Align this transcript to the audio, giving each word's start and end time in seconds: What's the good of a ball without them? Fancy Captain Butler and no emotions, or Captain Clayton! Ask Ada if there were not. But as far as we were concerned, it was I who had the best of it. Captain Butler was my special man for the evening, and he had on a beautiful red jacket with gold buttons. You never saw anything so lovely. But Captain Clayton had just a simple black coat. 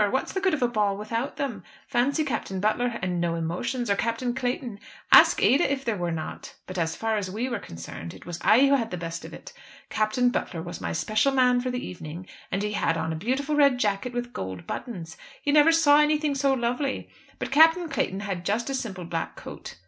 What's 0.11 0.33
the 0.33 0.41
good 0.41 0.55
of 0.55 0.63
a 0.63 0.67
ball 0.67 0.97
without 0.97 1.35
them? 1.37 1.63
Fancy 1.87 2.23
Captain 2.23 2.59
Butler 2.59 2.97
and 3.03 3.21
no 3.21 3.35
emotions, 3.35 3.87
or 3.87 3.95
Captain 3.95 4.33
Clayton! 4.33 4.79
Ask 5.11 5.43
Ada 5.43 5.71
if 5.71 5.85
there 5.85 5.95
were 5.95 6.09
not. 6.09 6.55
But 6.65 6.79
as 6.79 6.95
far 6.95 7.17
as 7.17 7.29
we 7.29 7.47
were 7.47 7.59
concerned, 7.59 8.15
it 8.15 8.25
was 8.25 8.39
I 8.41 8.61
who 8.65 8.73
had 8.73 8.89
the 8.89 8.97
best 8.97 9.23
of 9.25 9.31
it. 9.31 9.53
Captain 9.91 10.31
Butler 10.31 10.63
was 10.63 10.81
my 10.81 10.91
special 10.91 11.31
man 11.31 11.61
for 11.61 11.69
the 11.69 11.85
evening, 11.85 12.25
and 12.51 12.63
he 12.63 12.71
had 12.71 12.97
on 12.97 13.13
a 13.13 13.15
beautiful 13.15 13.53
red 13.55 13.77
jacket 13.77 14.11
with 14.11 14.33
gold 14.33 14.65
buttons. 14.65 15.17
You 15.43 15.53
never 15.53 15.71
saw 15.71 15.99
anything 15.99 16.33
so 16.33 16.51
lovely. 16.55 17.07
But 17.37 17.51
Captain 17.51 17.87
Clayton 17.87 18.21
had 18.21 18.43
just 18.43 18.71
a 18.71 18.73
simple 18.73 19.05
black 19.05 19.35
coat. 19.35 19.75